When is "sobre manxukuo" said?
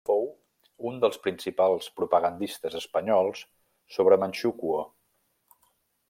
3.97-4.79